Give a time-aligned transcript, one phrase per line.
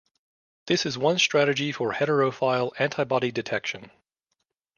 [0.65, 3.91] This is one strategy for heterophile antibody detection.